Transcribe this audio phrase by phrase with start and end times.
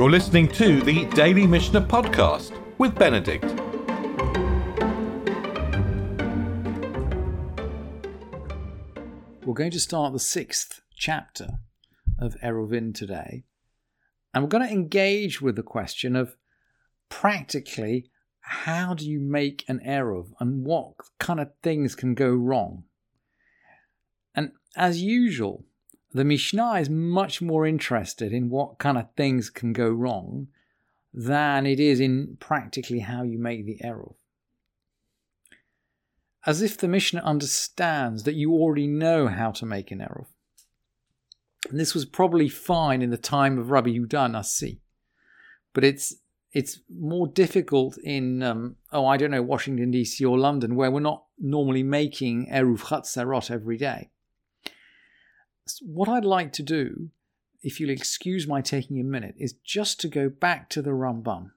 [0.00, 3.44] You're listening to the Daily Mishnah Podcast with Benedict.
[9.44, 11.48] We're going to start the sixth chapter
[12.18, 13.44] of Eruvin today,
[14.32, 16.34] and we're going to engage with the question of
[17.10, 18.08] practically
[18.40, 22.84] how do you make an Eruv and what kind of things can go wrong.
[24.34, 25.66] And as usual,
[26.12, 30.48] the Mishnah is much more interested in what kind of things can go wrong
[31.14, 34.14] than it is in practically how you make the Eruv.
[36.46, 40.26] As if the Mishnah understands that you already know how to make an Eruv.
[41.68, 44.80] And this was probably fine in the time of Rabbi Yudah Nasi,
[45.72, 46.14] but it's
[46.52, 50.24] it's more difficult in um, oh I don't know Washington D.C.
[50.24, 54.10] or London where we're not normally making eruv chatzerot every day
[55.84, 57.10] what I'd like to do,
[57.62, 61.50] if you'll excuse my taking a minute, is just to go back to the Rambam,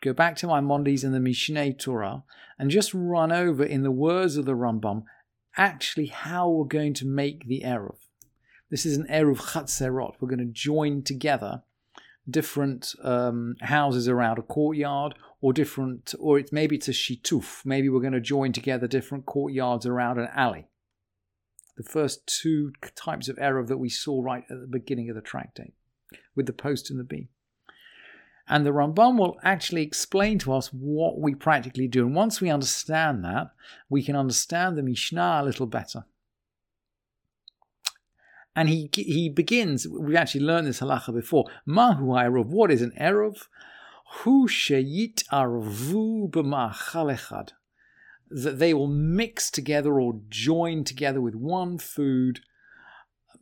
[0.00, 2.24] go back to Maimonides and the Mishneh Torah,
[2.58, 5.04] and just run over in the words of the Rambam
[5.56, 7.96] actually how we're going to make the Eruv.
[8.70, 10.14] This is an Eruv Chatzerot.
[10.20, 11.62] We're going to join together
[12.28, 17.64] different um, houses around a courtyard or different, or it's maybe it's a shituf.
[17.64, 20.66] Maybe we're going to join together different courtyards around an alley
[21.80, 25.22] the first two types of eruv that we saw right at the beginning of the
[25.22, 25.72] tractate
[26.34, 27.28] with the post and the beam.
[28.46, 32.04] And the Rambam will actually explain to us what we practically do.
[32.04, 33.52] And once we understand that,
[33.88, 36.04] we can understand the Mishnah a little better.
[38.54, 41.46] And he he begins, we've actually learned this halacha before.
[41.64, 43.46] Mahu Eruv, what is an Eruv?
[44.18, 47.16] Hu sheyit arvu b'ma'achal
[48.30, 52.40] that they will mix together or join together with one food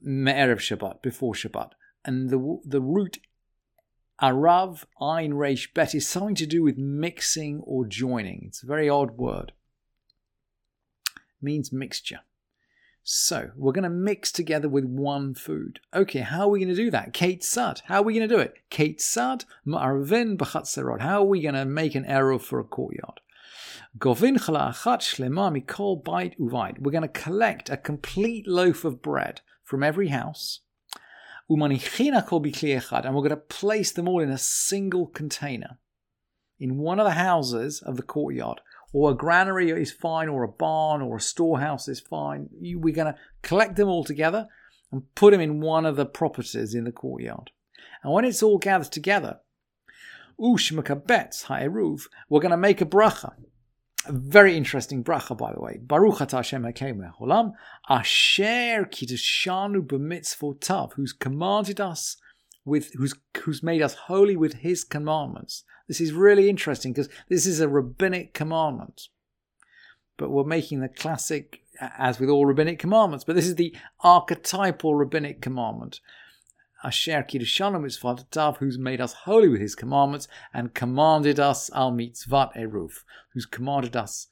[0.01, 1.71] Me'erev Shabbat, before Shabbat.
[2.05, 3.19] And the, the root
[4.21, 8.45] Arav, Ein, Resh, Bet is something to do with mixing or joining.
[8.49, 9.53] It's a very odd word.
[11.17, 12.21] It means mixture.
[13.05, 15.81] So we're going to mix together with one food.
[15.95, 17.15] Okay, how are we going to do that?
[17.15, 17.83] Keitzad.
[17.85, 18.55] How are we going to do it?
[18.71, 21.01] Keitzad, Ma'arvin, B'chatzerot.
[21.01, 23.21] How are we going to make an eruv for a courtyard?
[26.81, 30.61] We're going to collect a complete loaf of bread from every house.
[31.51, 35.79] Umanichina kol and we're going to place them all in a single container
[36.59, 38.61] in one of the houses of the courtyard.
[38.93, 42.49] Or a granary is fine, or a barn, or a storehouse is fine.
[42.53, 44.49] We're going to collect them all together
[44.91, 47.51] and put them in one of the properties in the courtyard.
[48.03, 49.41] And when it's all gathered together,
[50.41, 53.33] Ushmakabetz ha'eruv, we're going to make a bracha.
[54.07, 55.79] A very interesting bracha, by the way.
[55.83, 57.53] Baruch atah Hashem Eloheinu
[57.89, 62.17] asher kiddushanu b'mitzvotav, who's commanded us
[62.65, 65.65] with, who's who's made us holy with His commandments.
[65.89, 69.09] This is really interesting because this is a rabbinic commandment,
[70.17, 73.25] but we're making the classic, as with all rabbinic commandments.
[73.25, 76.01] But this is the archetypal rabbinic commandment.
[76.85, 82.57] Asher Kiddushanu mitzvot who's made us holy with his commandments and commanded us al mitzvat
[82.57, 83.03] eruv,
[83.33, 84.29] who's commanded us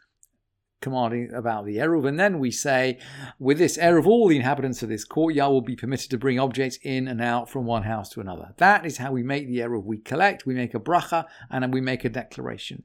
[0.80, 2.06] commanding about the eruv.
[2.06, 2.98] And then we say,
[3.38, 6.78] with this eruv, all the inhabitants of this courtyard will be permitted to bring objects
[6.82, 8.54] in and out from one house to another.
[8.58, 9.84] That is how we make the eruv.
[9.84, 12.84] We collect, we make a bracha, and then we make a declaration.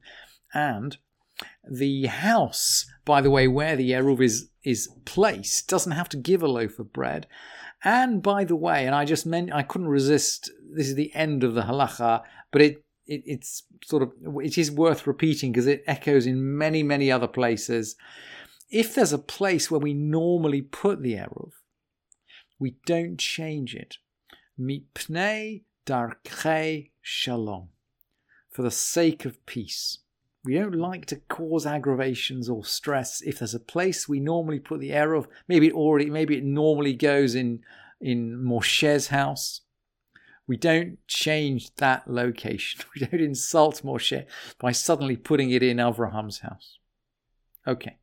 [0.53, 0.97] And
[1.69, 6.43] the house, by the way, where the eruv is is placed, doesn't have to give
[6.43, 7.27] a loaf of bread.
[7.83, 10.51] And by the way, and I just meant I couldn't resist.
[10.73, 12.21] This is the end of the halacha,
[12.51, 16.83] but it, it it's sort of it is worth repeating because it echoes in many
[16.83, 17.95] many other places.
[18.69, 21.51] If there's a place where we normally put the eruv,
[22.59, 23.97] we don't change it.
[24.59, 27.69] Mipnei darkei shalom,
[28.51, 29.97] for the sake of peace.
[30.43, 33.21] We don't like to cause aggravations or stress.
[33.21, 36.93] If there's a place we normally put the eruv, maybe it already, maybe it normally
[36.93, 37.61] goes in
[37.99, 39.61] in Moshe's house.
[40.47, 42.81] We don't change that location.
[42.95, 44.25] We don't insult Moshe
[44.59, 46.79] by suddenly putting it in Avraham's house.
[47.67, 47.97] Okay.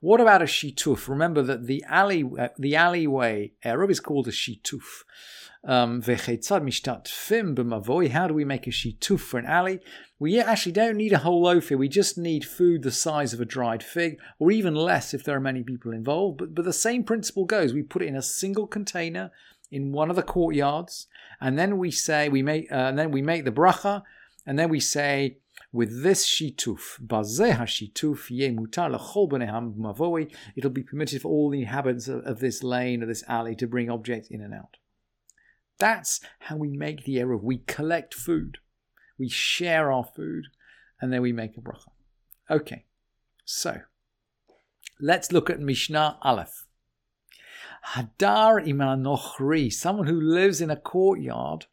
[0.00, 1.08] What about a shituf?
[1.08, 5.04] Remember that the alley, uh, the alleyway eruv is called a shituf.
[5.62, 6.14] Um, how
[8.26, 9.80] do we make a shituf for an alley?
[10.20, 11.78] We actually don't need a whole loaf here.
[11.78, 15.34] We just need food the size of a dried fig, or even less if there
[15.34, 16.38] are many people involved.
[16.38, 17.72] But, but the same principle goes.
[17.72, 19.32] We put it in a single container
[19.70, 21.06] in one of the courtyards,
[21.40, 24.02] and then we say we make, uh, and then we make the bracha,
[24.44, 25.38] and then we say
[25.72, 28.90] with this shituf, shituf mutar
[29.78, 33.54] mavoi, it'll be permitted for all the inhabitants of, of this lane or this alley
[33.54, 34.76] to bring objects in and out.
[35.78, 37.42] That's how we make the eruv.
[37.42, 38.58] We collect food,
[39.20, 40.46] we share our food,
[41.00, 41.90] and then we make a bracha.
[42.50, 42.86] Okay,
[43.44, 43.82] so
[44.98, 46.66] let's look at Mishnah Aleph.
[47.94, 51.66] Hadar iman nochri, someone who lives in a courtyard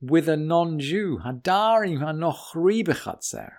[0.00, 1.20] with a non-Jew.
[1.24, 3.50] Hadar iman nochri bechatzer.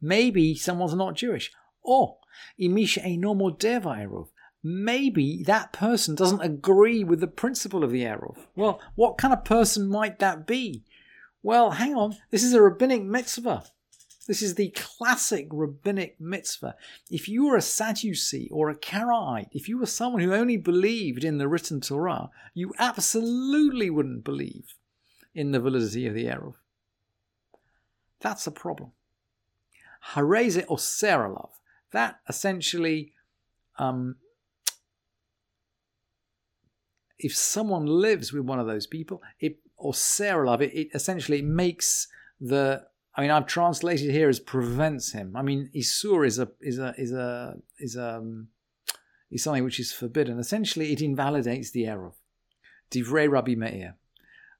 [0.00, 1.50] Maybe someone's not Jewish.
[1.82, 2.18] Or
[2.60, 4.28] imisha enomo deva eruv.
[4.62, 8.36] Maybe that person doesn't agree with the principle of the eruv.
[8.54, 10.84] Well, what kind of person might that be?
[11.42, 12.16] Well, hang on.
[12.30, 13.64] This is a rabbinic mitzvah.
[14.26, 16.74] This is the classic rabbinic mitzvah.
[17.10, 21.24] If you were a Sadducee or a Karaite, if you were someone who only believed
[21.24, 24.74] in the written Torah, you absolutely wouldn't believe
[25.34, 26.54] in the validity of the Eruv.
[28.20, 28.92] That's a problem.
[30.12, 31.34] Hareze oser
[31.92, 33.14] That essentially,
[33.78, 34.16] um,
[37.18, 42.08] if someone lives with one of those people, it oser it, it essentially makes
[42.40, 42.84] the
[43.18, 45.34] I mean, I've translated here as prevents him.
[45.34, 48.48] I mean, isur is a is a is a is a um,
[49.28, 50.38] is something which is forbidden.
[50.38, 52.12] Essentially, it invalidates the eruv.
[52.92, 53.96] Divrei Rabbi Meir,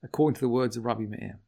[0.02, 1.38] according to the words of Rabbi Meir.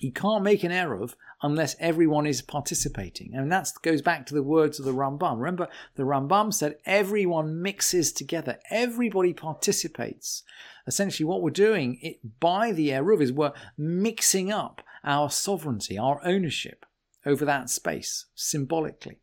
[0.00, 4.42] You can't make an eruv unless everyone is participating, and that goes back to the
[4.42, 5.38] words of the Rambam.
[5.38, 10.42] Remember, the Rambam said everyone mixes together, everybody participates.
[10.86, 16.20] Essentially, what we're doing it, by the eruv is we're mixing up our sovereignty, our
[16.24, 16.84] ownership
[17.24, 19.20] over that space symbolically.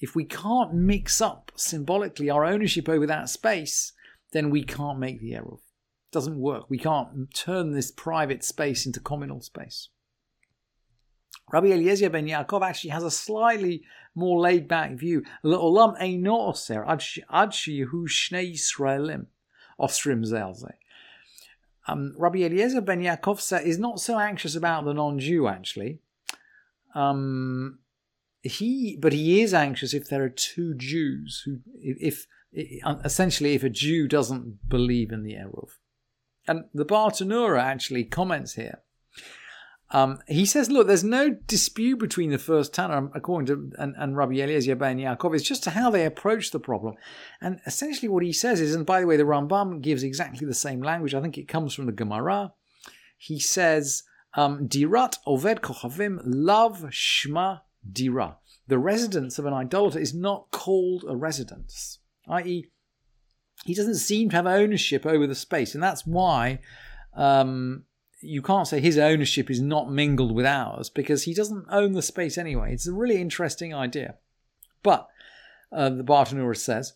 [0.00, 3.92] If we can't mix up symbolically our ownership over that space,
[4.32, 5.60] then we can't make the Eruv.
[6.12, 6.68] Doesn't work.
[6.68, 9.88] We can't turn this private space into communal space.
[11.52, 13.82] Rabbi Eliezer ben Yaakov actually has a slightly
[14.14, 15.22] more laid back view.
[15.44, 19.26] Le'olam eino oser ad sheyehu shnei Yisraelim
[19.80, 20.72] osrim zelze
[21.88, 25.98] um, Rabbi Eliezer ben Yaakov is not so anxious about the non-Jew actually.
[26.94, 27.78] Um,
[28.42, 33.64] he, but he is anxious if there are two Jews who, if, if essentially if
[33.64, 35.70] a Jew doesn't believe in the eruv,
[36.46, 38.82] and the Bartenura actually comments here
[39.92, 44.16] um, he says, look, there's no dispute between the first Tanna, according to and, and
[44.16, 45.34] Rabbi Eliezer ben Yaakov.
[45.34, 46.94] It's just to how they approach the problem.
[47.42, 50.54] And essentially what he says is, and by the way, the Rambam gives exactly the
[50.54, 51.14] same language.
[51.14, 52.54] I think it comes from the Gemara.
[53.18, 54.02] He says,
[54.34, 57.60] um, Dirat oved kochavim love shma
[57.90, 58.38] dira.
[58.68, 61.98] The residence of an idolater is not called a residence,
[62.28, 62.70] i.e.,
[63.64, 65.74] he doesn't seem to have ownership over the space.
[65.74, 66.58] And that's why
[67.14, 67.84] um,
[68.20, 72.02] you can't say his ownership is not mingled with ours because he doesn't own the
[72.02, 72.72] space anyway.
[72.72, 74.16] It's a really interesting idea.
[74.82, 75.08] But
[75.70, 76.94] uh, the Bartenura says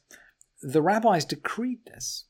[0.63, 2.25] the rabbis decreed this.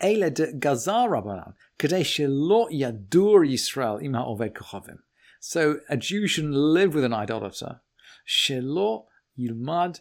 [0.00, 5.00] De gazar rabbanan kadei lo yadur Yisrael ima oved kochavim.
[5.40, 7.80] So a Jew shouldn't live with an idolater.
[8.26, 9.04] Shelo
[9.38, 10.00] yilmad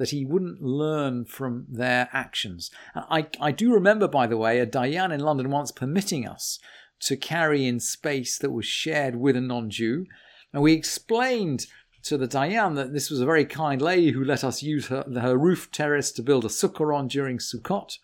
[0.00, 2.70] that he wouldn't learn from their actions.
[2.94, 6.58] I, I do remember, by the way, a Dayan in London once permitting us
[7.00, 10.06] to carry in space that was shared with a non Jew.
[10.54, 11.66] And we explained
[12.04, 15.04] to the Dayan that this was a very kind lady who let us use her,
[15.20, 17.98] her roof terrace to build a sukkah on during Sukkot.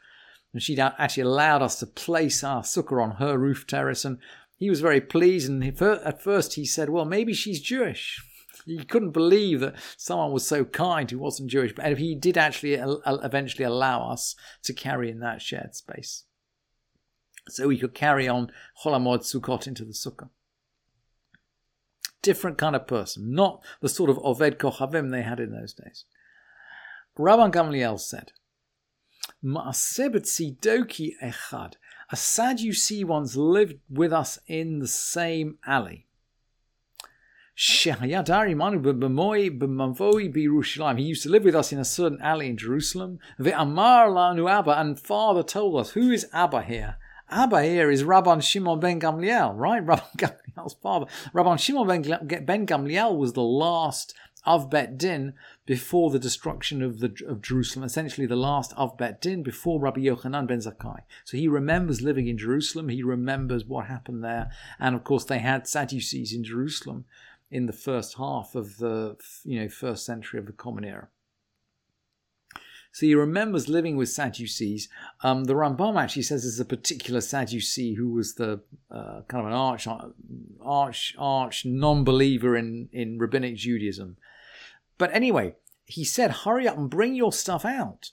[0.53, 4.05] And she'd actually allowed us to place our sukkah on her roof terrace.
[4.05, 4.19] And
[4.59, 5.49] he was very pleased.
[5.49, 8.21] And at first he said, Well, maybe she's Jewish
[8.67, 11.73] he couldn't believe that someone was so kind who wasn't Jewish.
[11.75, 16.25] But he did actually uh, uh, eventually allow us to carry in that shared space.
[17.49, 18.51] So we could carry on
[18.83, 20.31] Cholamod Sukkot into the Sukkah.
[22.23, 26.05] Different kind of person, not the sort of Oved Kochavim they had in those days.
[27.17, 28.33] Rabban Gamliel said,
[29.45, 31.75] Ma'asebet Sidoki Echad.
[32.11, 36.07] A Sadducee once lived with us in the same alley.
[37.59, 37.91] He
[41.05, 43.19] used to live with us in a certain alley in Jerusalem.
[43.39, 46.99] Amar lanu Abba, and father told us, who is Abba here?
[47.31, 49.83] Abba here is Rabban Shimon ben Gamliel, right?
[49.87, 51.07] Rabban Gamliel's father.
[51.33, 51.87] Rabban Shimon
[52.45, 54.13] ben Gamliel was the last
[54.45, 55.33] of Bet Din
[55.65, 60.03] before the destruction of the of Jerusalem, essentially the last of Bet Din before Rabbi
[60.03, 60.99] Yochanan ben Zakkai.
[61.25, 62.91] So he remembers living in Jerusalem.
[62.91, 67.07] He remembers what happened there, and of course they had Sadducees in Jerusalem
[67.57, 71.09] in the first half of the you know first century of the Common Era.
[72.93, 74.89] So he remembers living with Sadducees.
[75.23, 78.61] Um, the Rambam actually says there's a particular Sadducee who was the
[78.91, 79.87] uh, kind of an arch,
[80.63, 84.19] arch, arch non-believer in in rabbinic Judaism.
[84.99, 88.11] But anyway, he said, "Hurry up and bring your stuff out."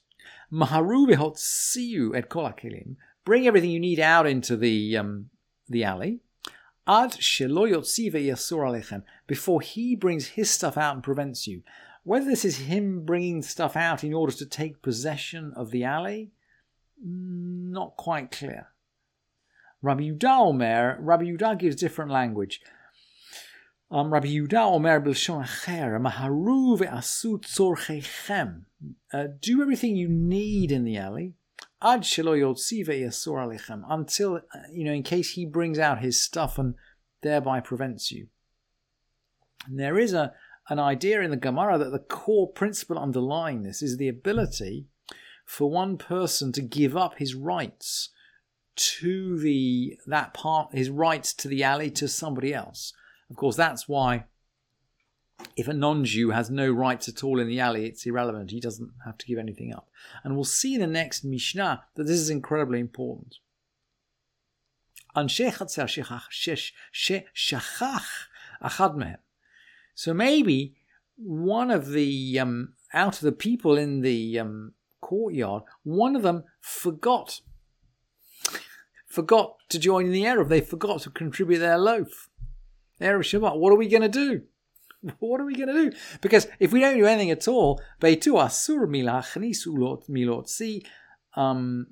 [0.52, 2.96] Maharu v'hotziu et kol hakelim.
[3.26, 5.30] Bring everything you need out into the um,
[5.68, 6.22] the alley.
[6.88, 9.04] Ad shelo yotzi ve'yasur alechem.
[9.26, 11.64] Before he brings his stuff out and prevents you.
[12.04, 16.32] Whether this is him bringing stuff out in order to take possession of the alley,
[17.02, 18.68] not quite clear.
[19.82, 22.62] Rabbi Yudah Omer, Rabbi Yudah gives different language.
[23.90, 28.64] Um, Rabbi Yudah Omer b'lshon acher, maharu ve'asu tzorchechem.
[29.14, 31.36] Uh, do everything you need in the alley.
[31.84, 33.84] Ad shelo alechem.
[33.90, 36.76] Until, uh, you know, in case he brings out his stuff and
[37.22, 38.28] thereby prevents you.
[39.68, 40.34] And there is a,
[40.70, 44.88] an idea in the Gemara that the core principle underlying this is the ability
[45.46, 48.10] for one person to give up his rights
[48.76, 52.94] to the that part his rights to the alley to somebody else.
[53.30, 54.26] Of course, that's why
[55.56, 58.52] if a non-Jew has no rights at all in the alley, it's irrelevant.
[58.52, 59.90] He doesn't have to give anything up.
[60.24, 63.38] And we'll see in the next Mishnah that this is incredibly important.
[69.96, 70.76] So maybe
[71.18, 76.44] one of the um, out of the people in the um, courtyard, one of them
[76.62, 77.42] forgot
[79.06, 80.50] forgot to join in the eruv.
[80.50, 82.30] They forgot to contribute their loaf.
[83.00, 83.58] Erev Shabbat.
[83.58, 84.44] What are we going to do?
[85.20, 85.98] What are we going to do?
[86.22, 90.84] Because if we don't do anything at all, Beitu Asur Milot
[91.36, 91.88] um,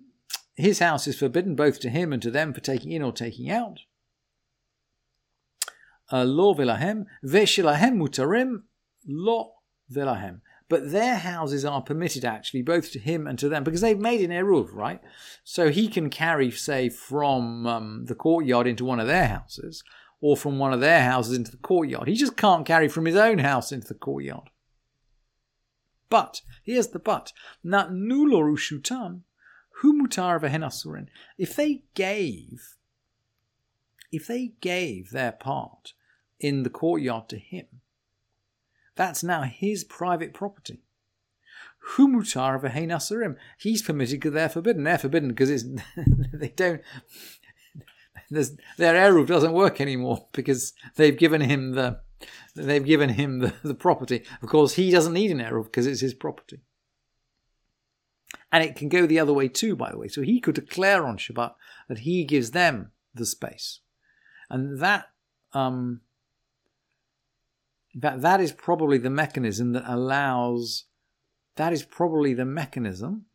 [0.55, 3.49] his house is forbidden both to him and to them for taking in or taking
[3.49, 3.79] out.
[6.11, 8.63] Uh, lo vilahem, veshilahem mutarim,
[9.91, 10.41] vilahem
[10.71, 14.21] but their houses are permitted actually both to him and to them because they've made
[14.21, 15.01] an eruv, right?
[15.43, 19.83] So he can carry, say, from um, the courtyard into one of their houses,
[20.21, 22.07] or from one of their houses into the courtyard.
[22.07, 24.49] He just can't carry from his own house into the courtyard.
[26.09, 29.23] But here's the but: Nat nuloru shutan,
[29.81, 31.07] hu mutar v'henasurin.
[31.37, 32.75] If they gave,
[34.11, 35.93] if they gave their part
[36.39, 37.65] in the courtyard to him,
[38.95, 40.83] that's now his private property.
[41.95, 43.37] Humutar v'heinasurim.
[43.57, 44.83] He's permitted because they're forbidden.
[44.83, 45.65] They're forbidden because it's
[46.33, 46.81] they don't.
[48.31, 51.99] Their eruv doesn't work anymore because they've given him the
[52.55, 54.23] they've given him the, the property.
[54.41, 56.61] Of course, he doesn't need an eruv because it's his property.
[58.51, 60.07] And it can go the other way too, by the way.
[60.07, 61.53] So he could declare on Shabbat
[61.87, 63.79] that he gives them the space,
[64.49, 65.07] and that
[65.53, 66.01] um,
[67.99, 70.85] fact, that is probably the mechanism that allows,
[71.55, 73.25] that is probably the mechanism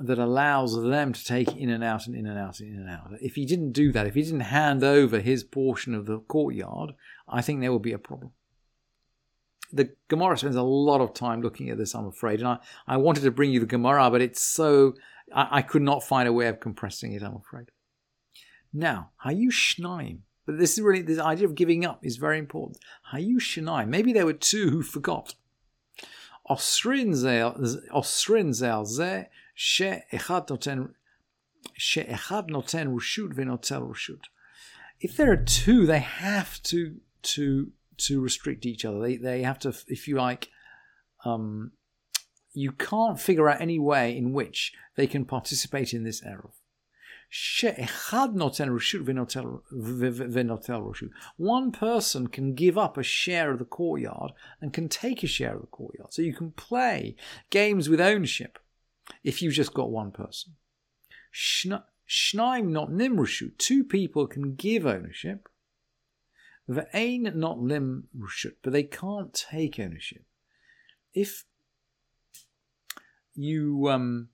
[0.00, 2.90] that allows them to take in and out and in and out and in and
[2.90, 3.12] out.
[3.20, 6.92] If he didn't do that, if he didn't hand over his portion of the courtyard,
[7.28, 8.32] I think there would be a problem.
[9.72, 12.96] The Gemara spends a lot of time looking at this, I'm afraid, and I, I
[12.96, 14.94] wanted to bring you the Gemara, but it's so
[15.32, 17.70] I, I could not find a way of compressing it, I'm afraid.
[18.72, 22.78] Now, Hayu Shnaim, but this is really, this idea of giving up is very important.
[23.12, 25.34] Hayu Shinai, maybe there were two who forgot.
[26.48, 27.54] Osrin zel
[29.62, 30.94] she'echad noten
[31.76, 34.24] she'echad noten rushut v'notel rushut.
[35.00, 36.96] If there are two, they have to
[37.34, 39.00] to to restrict each other.
[39.00, 40.48] They they have to, if you like,
[41.26, 41.72] um,
[42.54, 46.52] you can't figure out any way in which they can participate in this eruv.
[51.36, 55.54] One person can give up a share of the courtyard and can take a share
[55.56, 56.14] of the courtyard.
[56.14, 57.14] So you can play
[57.50, 58.58] games with ownership
[59.24, 60.54] if you've just got one person.
[61.34, 63.58] Shnaim not nimrushut.
[63.58, 65.48] Two people can give ownership.
[66.68, 70.24] Ve'ain not lim rushut, but they can't take ownership.
[71.12, 71.44] If
[73.34, 74.28] you um,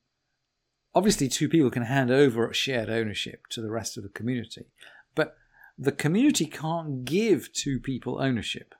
[0.94, 4.66] obviously two people can hand over shared ownership to the rest of the community,
[5.14, 5.36] but
[5.78, 8.74] the community can't give two people ownership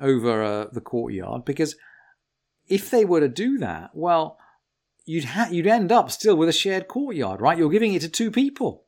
[0.00, 1.76] over uh, the courtyard because
[2.68, 4.38] if they were to do that, well,
[5.06, 7.56] you'd ha- you'd end up still with a shared courtyard, right?
[7.56, 8.84] You're giving it to two people,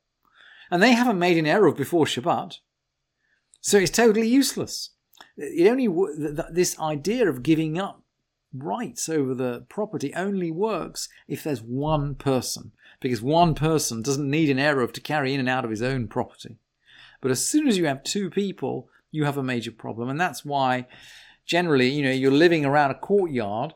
[0.70, 2.58] and they haven't made an eruv before Shabbat,
[3.60, 4.90] so it's totally useless.
[5.37, 5.88] It only
[6.50, 8.02] this idea of giving up
[8.52, 14.50] rights over the property only works if there's one person, because one person doesn't need
[14.50, 16.58] an eruv to carry in and out of his own property.
[17.20, 20.44] But as soon as you have two people, you have a major problem, and that's
[20.44, 20.87] why
[21.46, 23.75] generally, you know, you're living around a courtyard.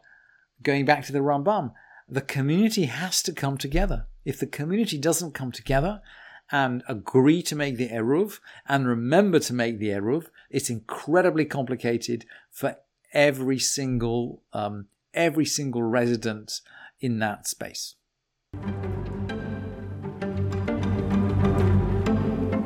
[0.62, 1.72] Going back to the Rambam,
[2.12, 4.04] the community has to come together.
[4.26, 6.02] If the community doesn't come together
[6.50, 8.38] and agree to make the eruv
[8.68, 12.76] and remember to make the eruv, it's incredibly complicated for
[13.14, 16.60] every single um, every single resident
[17.00, 17.94] in that space.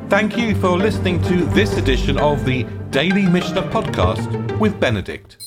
[0.09, 5.46] Thank you for listening to this edition of the Daily Mishnah Podcast with Benedict.